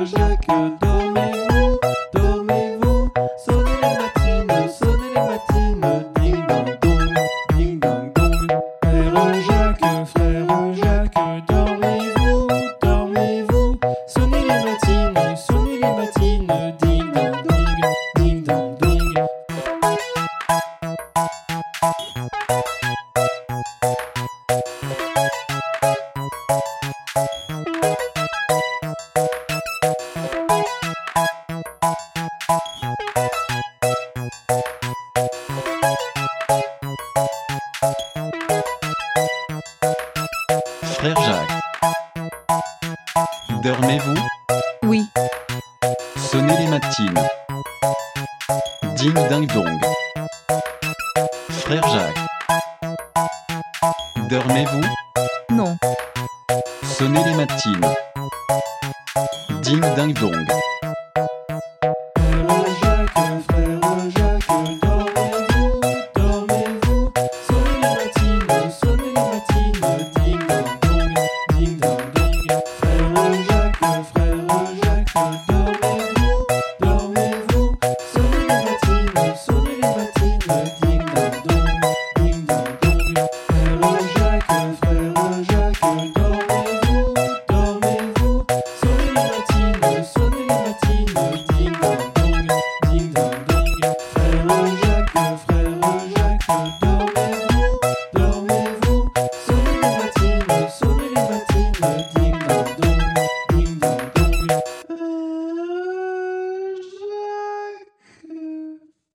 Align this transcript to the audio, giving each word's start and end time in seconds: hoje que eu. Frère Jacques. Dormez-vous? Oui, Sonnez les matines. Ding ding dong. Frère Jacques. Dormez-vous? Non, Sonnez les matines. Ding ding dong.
hoje 0.00 0.16
que 0.38 0.50
eu. 0.50 0.89
Frère 41.00 41.16
Jacques. 41.22 41.50
Dormez-vous? 43.62 44.14
Oui, 44.82 45.06
Sonnez 46.16 46.56
les 46.58 46.66
matines. 46.66 47.28
Ding 48.96 49.14
ding 49.28 49.46
dong. 49.46 49.80
Frère 51.50 51.86
Jacques. 51.88 52.18
Dormez-vous? 54.28 54.84
Non, 55.50 55.76
Sonnez 56.82 57.24
les 57.24 57.34
matines. 57.34 57.94
Ding 59.62 59.80
ding 59.96 60.12
dong. 60.14 60.46